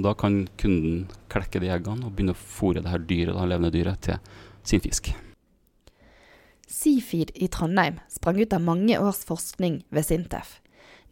[0.00, 3.48] Og Da kan kunden klekke de eggene og begynne å fôre det her dyret, det
[3.50, 4.16] levende dyret til
[4.64, 5.12] sin fisk.
[6.70, 10.60] Seafeed i Trondheim sprang ut av mange års forskning ved Sintef.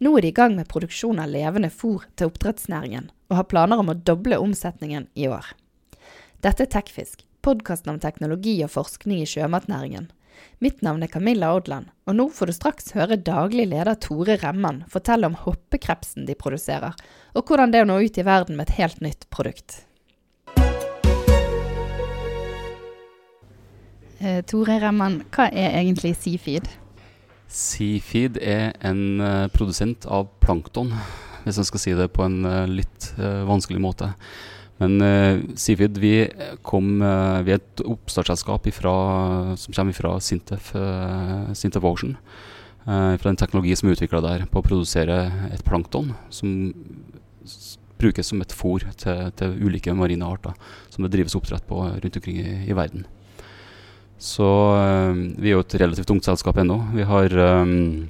[0.01, 3.83] Nå er de i gang med produksjon av levende fôr til oppdrettsnæringen, og har planer
[3.83, 5.45] om å doble omsetningen i år.
[6.41, 10.09] Dette er Tekfisk, podkasten om teknologi og forskning i sjømatnæringen.
[10.59, 14.81] Mitt navn er Camilla Odland, og nå får du straks høre daglig leder Tore Remman
[14.91, 16.97] fortelle om hoppekrepsen de produserer,
[17.31, 19.85] og hvordan det er å nå ut i verden med et helt nytt produkt.
[24.19, 26.67] Eh, Tore Remman, hva er egentlig Seafeed?
[27.47, 30.91] Seafeed er en uh, produsent av plankton,
[31.45, 34.11] hvis man skal si det på en uh, litt vanskelig måte.
[34.79, 35.01] Men
[35.59, 36.13] Seafeed vi,
[36.63, 37.01] kom,
[37.43, 40.71] vi er et oppstartsselskap som kommer fra Sintef,
[41.51, 42.15] Sintef Ocean.
[42.85, 45.17] fra en teknologi som er utvikla der på å produsere
[45.51, 46.71] et plankton som
[47.99, 50.55] brukes som et fôr til, til ulike marine arter
[50.89, 53.05] som det drives oppdrett på rundt omkring i, i verden.
[54.19, 56.79] Så eh, vi er jo et relativt ungt selskap ennå.
[56.91, 58.09] Vi har um,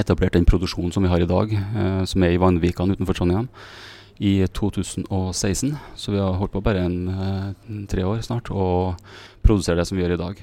[0.00, 3.50] etablert den produksjonen som vi har i dag, uh, som er i Vanvikan utenfor Trondheim,
[4.20, 5.74] i 2016.
[5.96, 9.00] Så vi har holdt på bare en, uh, tre år snart og
[9.40, 10.42] produserer det som vi gjør i dag.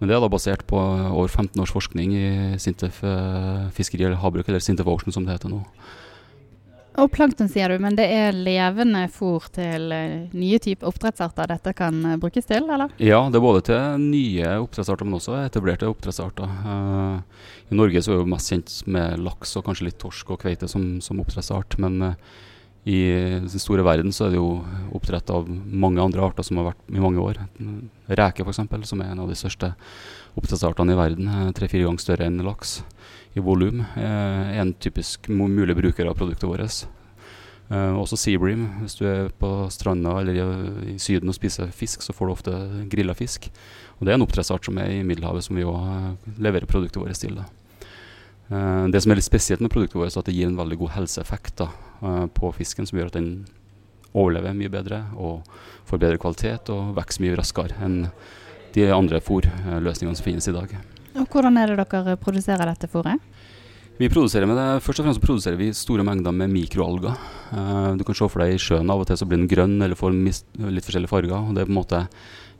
[0.00, 4.18] Men det er da basert på over 15 års forskning i Sintef uh, fiskeri eller
[4.22, 5.60] havbruk, eller Sintef Ocean som det heter nå.
[6.98, 11.76] Og plankton sier du, men det er levende fôr til uh, nye typer oppdrettsarter dette
[11.78, 12.90] kan uh, brukes til, eller?
[12.98, 16.50] Ja, det er både til nye oppdrettsarter, men også etablerte oppdrettsarter.
[16.66, 20.42] Uh, I Norge så er vi mest kjent med laks og kanskje litt torsk og
[20.42, 21.78] kveite som, som oppdrettsart.
[21.80, 22.16] Men
[22.88, 23.00] i
[23.44, 24.62] den store verden så er det jo
[24.96, 27.42] oppdrett av mange andre arter som har vært i mange år.
[28.08, 29.74] Reke f.eks., som er en av de største
[30.38, 31.28] oppdrettsartene i verden.
[31.56, 32.80] Tre-fire ganger større enn laks
[33.36, 36.86] i volum, Eh, en typisk mulig bruker av produktet vårt.
[37.70, 38.66] Eh, også Seabream.
[38.82, 40.34] Hvis du er på stranda eller
[40.90, 42.54] i, Syden og spiser fisk, så får du ofte
[42.90, 43.50] grilla fisk.
[44.00, 47.02] Og Det er en oppdrettsart som er i Middelhavet, som vi òg uh, leverer produktet
[47.02, 47.38] vårt til.
[47.38, 47.44] Uh,
[48.50, 50.90] det som er litt spesielt med produktet vårt, er at det gir en veldig god
[50.96, 51.68] helseeffekt da,
[52.34, 53.28] på fisken, som gjør at den
[54.10, 55.46] overlever mye bedre og
[55.86, 58.00] får bedre kvalitet og vokser mye raskere enn
[58.74, 60.74] de andre fôrløsningene som finnes i dag.
[61.18, 63.18] Og Hvordan er det dere produserer dette fôret?
[64.00, 67.18] Vi produserer med det, Først og fremst produserer vi store mengder med mikroalger.
[67.52, 69.76] Uh, du kan se for deg i sjøen av og til så blir den grønn
[69.76, 71.36] eller får litt forskjellige farger.
[71.36, 72.00] og Det er på en måte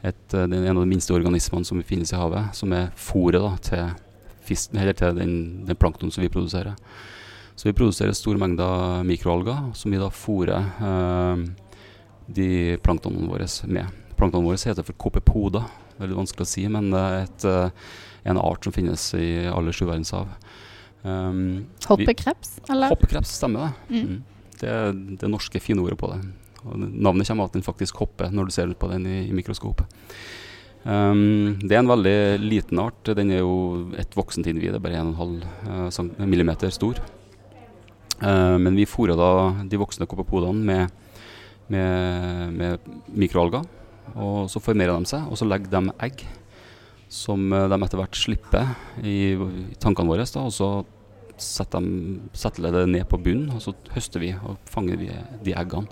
[0.02, 3.88] et, eh, en av de minste organismene som finnes i havet, som er fôret til,
[4.50, 5.34] fisk, til den,
[5.68, 6.76] den plankton som vi produserer.
[7.54, 11.42] Så vi produserer store mengder mikroalger som vi da fôrer eh,
[12.30, 12.50] de
[12.84, 14.00] planktonene våre med.
[14.16, 15.64] Planktonene våre heter for kopepoda.
[16.00, 17.46] Veldig vanskelig å si, men det er et,
[18.30, 20.30] en art som finnes i alle sju verdenshav.
[21.02, 22.92] Um, hoppekreps, eller?
[22.92, 23.96] Hoppekreps, stemmer det.
[23.96, 24.08] Mm.
[24.08, 24.50] Mm.
[24.60, 26.20] Det er det norske finordet på det.
[26.66, 29.36] Og navnet kommer av at den faktisk hopper når du ser på den i, i
[29.36, 29.88] mikroskopet.
[30.80, 33.12] Um, det er en veldig liten art.
[33.16, 35.40] Den er jo et voksent individ, bare 1,5
[35.90, 37.00] uh, millimeter stor.
[38.20, 39.30] Uh, men vi fôra da
[39.68, 41.14] de voksne kopapodene med,
[41.72, 43.66] med, med mikroalger.
[44.16, 46.24] Og så formerer de seg, og så legger de egg
[47.10, 50.26] som eh, de etter hvert slipper i, i tankene våre.
[50.30, 50.70] Da, og så
[51.40, 55.10] setter, de, setter det ned på bunnen, og så høster vi og fanger vi
[55.44, 55.90] de eggene.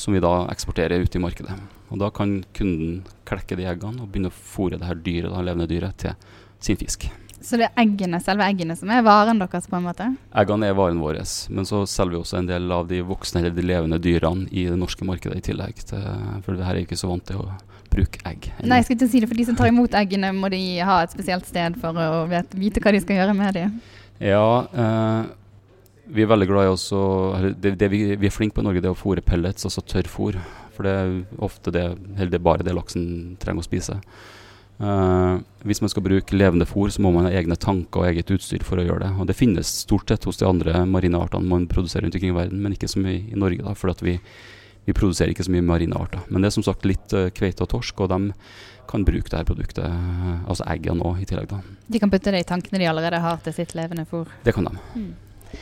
[0.00, 1.56] Som vi da eksporterer ut i markedet.
[1.90, 5.48] Og Da kan kunden klekke de eggene og begynne å fôre det her dyret, det
[5.48, 6.14] levende dyret til
[6.62, 7.10] sin fisk.
[7.40, 9.66] Så det er eggene, selve eggene som er varen deres?
[9.66, 10.06] på en måte?
[10.36, 13.54] Eggene er varen vår, men så selger vi også en del av de voksne eller
[13.56, 15.80] de levende dyrene i det norske markedet i tillegg.
[15.88, 16.04] Til,
[16.44, 17.48] for det her er jeg ikke så vant til å
[17.90, 18.50] bruke egg.
[18.60, 21.00] Nei, jeg skal ikke si det, for de som tar imot eggene, må de ha
[21.02, 23.80] et spesielt sted for å vite hva de skal gjøre med dem.
[24.20, 25.32] Ja, eh,
[26.10, 27.00] vi er veldig glad i også
[27.62, 29.84] det, det vi, vi, er flinke på i Norge, det er å fôre pellets, altså
[29.86, 30.38] tørrfôr.
[30.74, 33.98] For det er ofte det, eller det er bare det laksen trenger å spise.
[34.80, 38.32] Uh, hvis man skal bruke levende fôr, så må man ha egne tanker og eget
[38.32, 39.10] utstyr for å gjøre det.
[39.20, 42.38] Og Det finnes stort sett hos de andre marine artene man produserer rundt omkring i
[42.38, 43.60] verden, men ikke så mye i Norge.
[43.66, 44.16] da, for vi,
[44.86, 46.24] vi, produserer ikke så mye marine arter.
[46.30, 48.32] Men det er som sagt litt uh, kveite og torsk, og de
[48.90, 51.52] kan bruke det her produktet, uh, altså eggene òg, i tillegg.
[51.52, 51.60] da.
[51.92, 54.32] De kan putte det i tankene de allerede har til sitt levende fôr?
[54.48, 54.80] Det kan de.
[54.96, 55.12] Mm.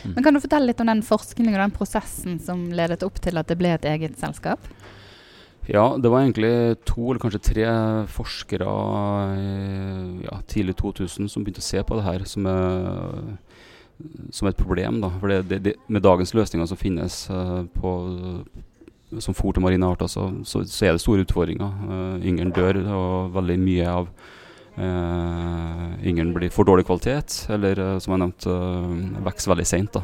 [0.05, 0.15] Mm.
[0.15, 3.41] Men Kan du fortelle litt om den forskningen og den prosessen som ledet opp til
[3.41, 4.65] at det ble et eget selskap?
[5.69, 7.65] Ja, det var egentlig to eller kanskje tre
[8.09, 8.69] forskere
[10.25, 13.35] ja, tidlig 2000 som begynte å se på det her som, er,
[14.33, 15.03] som et problem.
[15.05, 15.13] Da.
[15.21, 17.93] For det, det, med dagens løsninger som finnes uh, på,
[19.21, 21.77] som fôr til marine arter, så, så, så, er det store utfordringer.
[21.85, 24.09] Uh, yngelen dør, og veldig mye av
[24.79, 30.03] yngelen blir for dårlig kvalitet, eller uh, som jeg nevnte, uh, vokser veldig seint.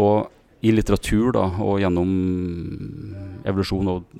[0.00, 0.30] og
[0.60, 2.10] i litteratur da, og gjennom
[3.48, 4.10] evolusjon og,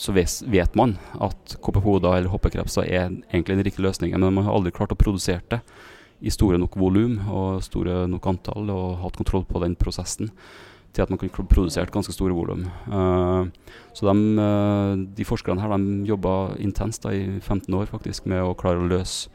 [0.00, 4.48] så ves, vet man at koppepoder eller hoppekrepser er egentlig den riktige løsningen, men man
[4.48, 5.62] har aldri klart å produsere det
[6.20, 10.28] i store nok volum og store nok antall og hatt kontroll på den prosessen
[10.92, 12.66] til at man kunne produsert ganske store volum.
[12.86, 13.48] Uh,
[13.96, 18.44] så de, uh, de, forskerne her de jobba intenst da, i 15 år faktisk med
[18.44, 19.32] å klare å løse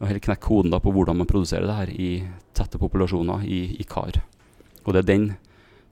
[0.00, 2.10] og hele knekke koden da, på hvordan man produserer det her i
[2.56, 4.18] tette populasjoner i, i kar.
[4.84, 5.28] Og det er den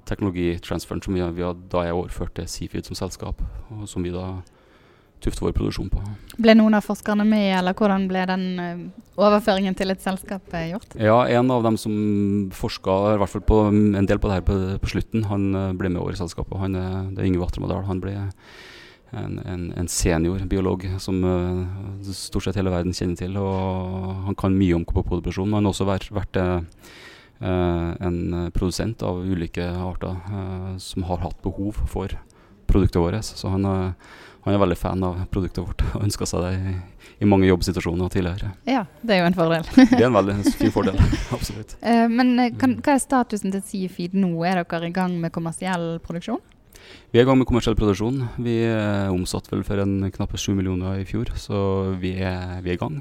[0.08, 4.42] teknologitransferen som vi, vi da er overført til Seafood som selskap, og som vi da
[5.22, 6.02] tufte vår produksjon på.
[6.42, 8.82] Ble noen av forskerne med, eller hvordan ble den uh,
[9.20, 10.96] overføringen til et selskap uh, gjort?
[10.98, 11.94] Ja, En av dem som
[12.54, 15.70] forska i hvert fall på en del på det her på, på slutten, han uh,
[15.78, 16.58] ble med over i selskapet.
[16.58, 16.76] Han,
[17.14, 17.86] det er Yngve Atremadal.
[17.88, 18.16] Han ble
[19.12, 21.20] en, en, en senior biolog som
[22.16, 23.36] stort sett hele verden kjenner til.
[23.36, 26.38] og Han kan mye om men han har også vært, vært
[27.42, 32.14] en produsent av ulike arter som har hatt behov for
[32.70, 33.20] produktet vårt.
[33.20, 33.68] Så han
[34.42, 36.72] han er veldig fan av produktet vårt og ønska seg det i,
[37.22, 38.50] i, mange jobbsituasjoner tidligere.
[38.66, 39.68] Ja, det er jo en fordel.
[39.92, 40.98] det er en veldig fin fordel,
[41.36, 41.76] absolutt.
[41.84, 44.32] Uh, men eh, kan, hva er statusen til Seafeed nå?
[44.48, 46.42] Er dere i gang med kommersiell produksjon?
[47.12, 48.18] Vi er i gang med kommersiell produksjon.
[48.42, 51.60] Vi er omsatt vel for en knappe 7 millioner i fjor, så
[52.02, 52.98] vi er, vi er i gang.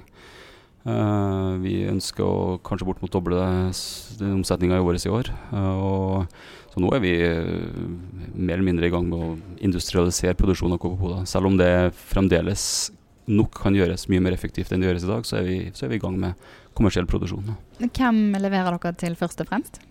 [0.82, 3.38] Uh, vi ønsker å kanskje bort mot doble
[4.26, 5.30] omsetninga i året i år.
[5.54, 7.84] Uh, og så nå er vi uh,
[8.34, 11.22] mer eller mindre i gang med å industrialisere produksjonen av Coca-Cola.
[11.30, 11.70] Selv om det
[12.10, 12.66] fremdeles
[13.30, 15.86] nok kan gjøres mye mer effektivt enn det gjøres i dag, så er vi, så
[15.86, 17.54] er vi i gang med kommersiell produksjon.
[17.84, 19.82] Hvem leverer dere til først og fremst?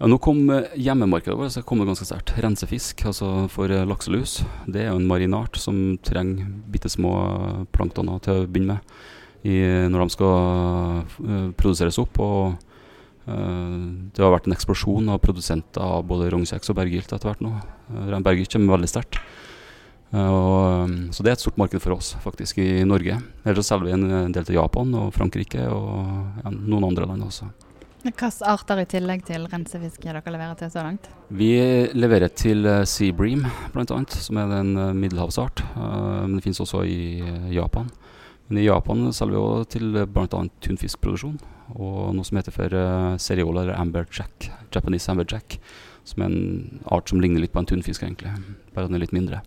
[0.00, 0.46] Ja, nå kom
[0.80, 2.32] hjemmemarkedet vårt så kom det ganske sterkt.
[2.40, 4.38] Rensefisk, altså for lakselus.
[4.64, 7.12] Det er jo en marinart som trenger bitte små
[7.76, 12.18] planktoner til å begynne med i, når de skal produseres opp.
[12.20, 12.58] og
[13.30, 13.78] Eh,
[14.14, 17.52] det har vært en eksplosjon av produsenter av både rognkjeks og berggylt etter hvert nå.
[17.92, 19.22] Uh, berggylt kommer veldig sterkt.
[20.10, 23.14] Så det er et stort marked for oss faktisk i Norge.
[23.46, 27.46] Ellers selger vi en del til Japan og Frankrike og ja, noen andre land også.
[28.02, 31.06] Hvilke arter i tillegg til rensefisk dere leverer til så langt?
[31.30, 31.52] Vi
[31.94, 35.62] leverer til seabream Sea Bream bl.a., som er en middelhavsart.
[35.76, 37.22] men det finnes også i
[37.54, 37.86] Japan.
[38.50, 40.42] Men i Japan selger vi også til bl.a.
[40.66, 41.38] tunfiskproduksjon
[41.78, 45.60] og noe som heter for uh, seriola eller amber jack, Japanese amber jack,
[46.02, 48.32] som er en art som ligner litt på en tunfisk, egentlig,
[48.74, 49.38] bare den er litt mindre.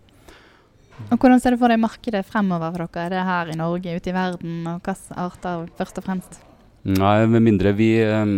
[1.10, 3.04] Og Hvordan ser du for deg markedet fremover for dere?
[3.04, 6.38] Er det her i Norge, ute i verden, og hvilke arter først og fremst?
[6.84, 8.32] Nei, med mindre vi um,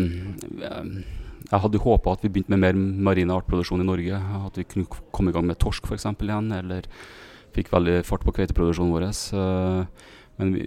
[1.50, 2.78] Jeg hadde håpa at vi begynte med mer
[3.10, 4.20] marine artproduksjon i Norge.
[4.48, 6.08] At vi kunne komme i gang med torsk f.eks.
[6.14, 6.88] igjen, eller
[7.56, 9.08] fikk veldig fart på kveiteproduksjonen vår.
[10.36, 10.66] Uh, men vi,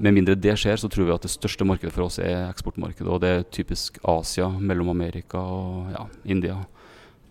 [0.00, 3.08] med mindre det skjer, så tror vi at det største markedet for oss er eksportmarkedet.
[3.08, 6.58] Og det er typisk Asia, Mellom-Amerika og ja, India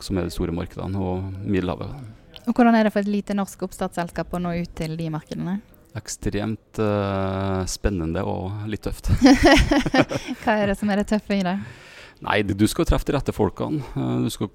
[0.03, 1.91] som er de store markedene, og Middelhavet.
[2.47, 5.59] Og Hvordan er det for et lite norsk oppstartsselskap å nå ut til de markedene?
[5.97, 9.09] Ekstremt uh, spennende og litt tøft.
[10.43, 11.57] Hva er det som er det tøffe i det?
[12.25, 13.83] Nei, Du skal treffe de rette folkene.
[13.95, 14.51] Uh, du skal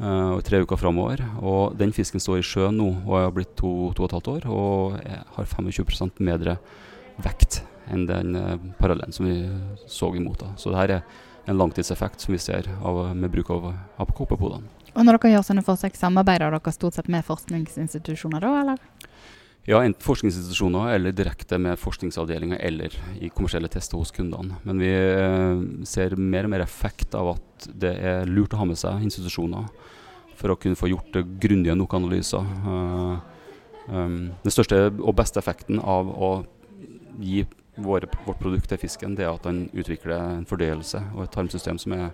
[0.02, 1.24] Uh, tre uker framover.
[1.42, 4.32] Og den fisken står i sjøen nå og har blitt to, to og et halvt
[4.36, 4.98] år og
[5.38, 6.56] har 25% mer
[7.22, 7.62] vekt
[7.92, 9.38] enn den uh, parallellen som vi
[9.90, 10.42] så imot.
[10.42, 10.54] da.
[10.58, 13.72] Så det her er en langtidseffekt som vi ser av, med bruk av
[14.04, 14.70] APK-podene.
[14.92, 19.10] Og når dere gjør sånne forsøk, samarbeider dere stort sett med forskningsinstitusjoner da, eller?
[19.70, 24.58] Ja, enten forskningsinstitusjoner eller direkte med forskningsavdelinger eller i kommersielle tester hos kundene.
[24.66, 28.66] Men vi eh, ser mer og mer effekt av at det er lurt å ha
[28.66, 29.70] med seg institusjoner
[30.40, 32.48] for å kunne få gjort grundige nok analyser.
[32.66, 33.20] Uh,
[33.94, 36.32] um, den største og beste effekten av å
[37.22, 37.44] gi
[37.76, 41.80] våre, vårt produkt til fisken, det er at den utvikler en fordøyelse og et tarmsystem
[41.82, 42.12] som er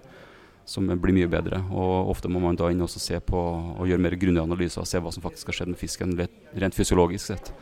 [0.68, 1.62] som blir mye bedre.
[1.72, 4.90] Og Ofte må man da inn og se på og gjøre mer grundige analyser og
[4.90, 7.54] se hva som faktisk har skjedd med fisken rent fysiologisk sett.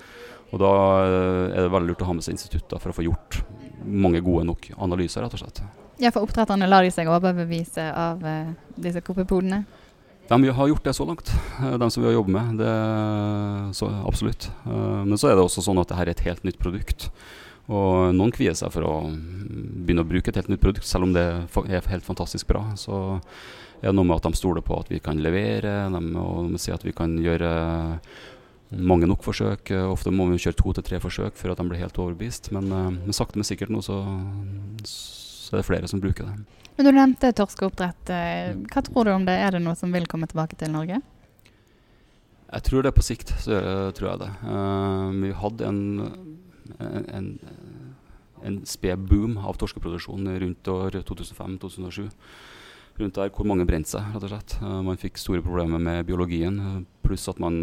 [0.52, 0.72] Og Da
[1.06, 3.40] eh, er det veldig lurt å ha med seg institutter for å få gjort
[3.86, 5.62] mange gode nok analyser, rett og slett.
[6.02, 9.62] Ja, For oppdretterne lar de seg overbevise av uh, disse kopipodene?
[10.26, 11.30] De har gjort det så langt,
[11.62, 12.58] eh, de som vi har jobbet med.
[12.64, 12.76] Det,
[13.78, 14.50] så absolutt.
[14.66, 17.12] Men så er det også sånn at dette er et helt nytt produkt.
[17.66, 21.16] Og noen kvier seg for å begynne å bruke et helt nytt produkt, selv om
[21.16, 22.62] det er helt fantastisk bra.
[22.78, 23.18] Så
[23.82, 26.62] er det noe med at de stoler på at vi kan levere, de, og de
[26.62, 27.52] sier at vi kan gjøre
[28.76, 29.72] mange nok forsøk.
[29.90, 32.52] Ofte må vi kjøre to til tre forsøk før at de blir helt overbevist.
[32.56, 34.02] Men, eh, men sakte, men sikkert nå så,
[34.86, 36.62] så, er det flere som bruker det.
[36.78, 38.10] Men Du nevnte torskeoppdrett.
[38.10, 39.38] Eh, hva tror du om det?
[39.40, 41.02] Er det noe som vil komme tilbake til Norge?
[42.46, 43.58] Jeg tror det på sikt, så
[43.98, 44.32] tror jeg det.
[44.46, 45.80] Uh, vi hadde en
[46.80, 47.30] en,
[48.46, 52.10] en sped boom av torskeproduksjon rundt år 2005-2007.
[52.96, 54.54] Rundt der hvor mange brente seg, rett og slett.
[54.62, 57.58] Uh, man fikk store problemer med biologien, uh, pluss at man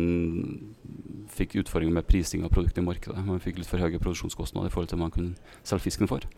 [1.32, 3.22] fikk utfordringer med prising av produktet i markedet.
[3.24, 5.32] Man fikk litt for høye produksjonskostnader i forhold til man kunne
[5.64, 6.28] selge fisken for.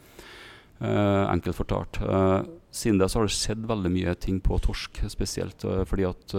[0.83, 2.01] Uh, enkelt fortalt.
[2.03, 2.43] Uh,
[2.75, 6.35] siden det så har det skjedd veldig mye ting på torsk, spesielt uh, fordi at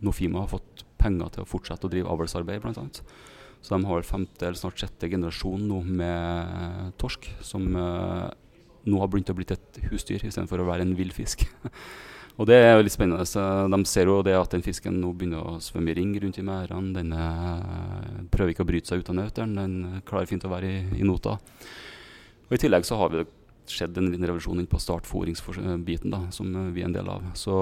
[0.00, 2.86] Nofima har fått penger til å fortsette å drive avlsarbeid, bl.a.
[3.62, 8.26] Så de har vel femte eller snart sjette generasjon nå med torsk, som uh,
[8.90, 11.44] nå har begynt å bli et husdyr istedenfor å være en vill fisk.
[12.38, 13.26] og det er jo litt spennende.
[13.28, 16.40] Så de ser jo det at den fisken nå begynner å svømme i ring rundt
[16.42, 16.90] i merdene.
[16.98, 20.72] Den uh, prøver ikke å bryte seg ut av nauteren, den klarer fint å være
[20.72, 21.38] i, i nota.
[22.48, 23.22] Og I tillegg så har vi
[23.70, 27.30] skjedd en liten revolusjon inn på startforingsbiten, som vi er en del av.
[27.38, 27.54] Så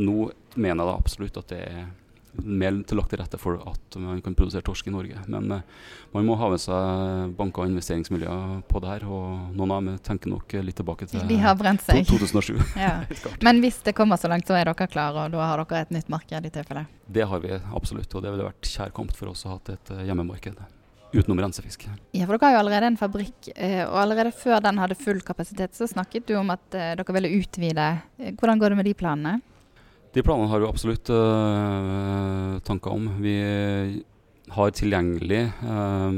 [0.00, 1.88] nå mener jeg da absolutt at det er
[2.38, 5.18] mer lagt til rette for at man kan produsere torsk i Norge.
[5.30, 5.64] Men eh,
[6.14, 9.06] man må ha med seg banker og investeringsmiljøer på det her.
[9.10, 12.02] Og noen av dem tenker nok litt tilbake til De har brent seg.
[12.08, 12.56] 2007.
[12.84, 12.94] ja.
[13.46, 15.94] Men hvis det kommer så langt, så er dere klare, og da har dere et
[15.94, 16.86] nytt marked i tilfelle?
[17.10, 20.04] Det har vi absolutt, og det ville vært kjærkomment for oss å ha et uh,
[20.06, 20.60] hjemmemarked.
[21.10, 21.88] Utenom rensefisk.
[22.14, 25.18] Ja, for Dere har jo allerede en fabrikk, eh, og allerede før den hadde full
[25.26, 27.86] kapasitet, så snakket du om at dere ville utvide.
[28.38, 29.40] Hvordan går det med de planene?
[30.10, 33.10] De planene har vi absolutt øh, tanker om.
[33.22, 33.34] Vi
[34.50, 36.16] har tilgjengelig øh,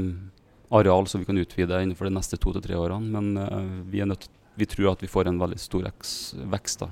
[0.73, 3.13] areal som vi kan utvide innenfor de neste to til tre årene.
[3.13, 4.25] Men øh, vi, nødt,
[4.57, 5.85] vi, tror at vi får en veldig stor
[6.55, 6.89] vekst da,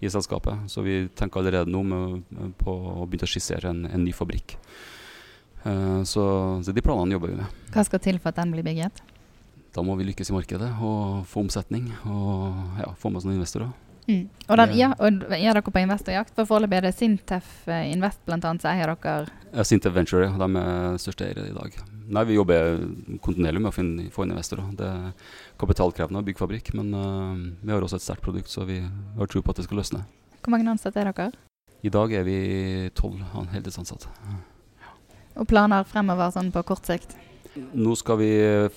[0.00, 0.64] i selskapet.
[0.72, 2.24] Så vi tenker allerede nå med,
[2.62, 4.56] på å begynne å skissere en, en ny fabrikk.
[5.60, 6.22] Så,
[6.64, 7.56] så, de planene jobber vi med.
[7.74, 9.02] Hva skal til for at den blir bygget?
[9.76, 13.36] Da må vi lykkes i markedet og få omsetning og ja, få med oss noen
[13.36, 13.68] investorer.
[14.10, 14.22] Mm.
[14.48, 16.32] Og, den, ja, og er dere på investorjakt?
[16.34, 20.32] For foreløpig er det Sintef eh, Invest annet, så eier dere Sintef Venture, ja.
[20.40, 21.76] De er største eiere i dag.
[22.10, 22.80] Nei, Vi jobber
[23.22, 24.72] kontinuerlig med å finne, få inn investorer.
[24.78, 28.66] Det er kapitalkrevende å bygge fabrikk, men uh, vi har også et sterkt produkt, så
[28.66, 30.02] vi har tro på at det skal løsne.
[30.40, 31.30] Hvor mange ansatte er dere?
[31.86, 32.38] I dag er vi
[32.98, 33.22] tolv
[33.54, 34.10] heltidsansatte.
[35.38, 37.14] Og planer fremover sånn på kort sikt?
[37.58, 38.28] Nå skal vi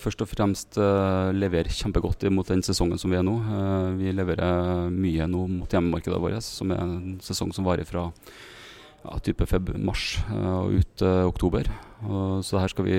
[0.01, 3.35] først og fremst uh, levere kjempegodt mot den sesongen som vi er nå.
[3.45, 8.07] Uh, vi leverer mye nå mot hjemmemarkedet vårt, som er en sesong som varer fra
[9.03, 9.45] ja, type
[9.77, 11.69] mars uh, og ut oktober.
[12.43, 12.97] så her skal vi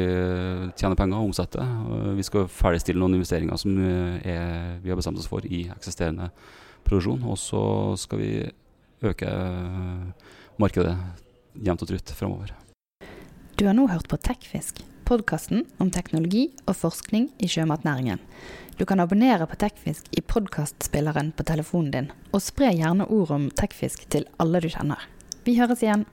[0.79, 1.61] tjene penger og omsette.
[2.17, 6.31] vi skal ferdigstille noen investeringer som er, vi har bestemt oss for i eksisterende
[6.87, 7.27] produksjon.
[7.27, 7.65] Og så
[7.99, 8.33] skal vi
[9.05, 9.29] øke
[10.57, 10.97] markedet
[11.67, 12.55] jevnt og trutt framover.
[13.59, 18.23] Du har nå hørt på Tekfisk podkasten om teknologi og forskning i sjømatnæringen.
[18.79, 23.51] Du kan abonnere på Tekfisk i podkastspilleren på telefonen din, og spre gjerne ord om
[23.55, 24.99] tekfisk til alle du kjenner.
[25.45, 26.07] Vi høres igjen.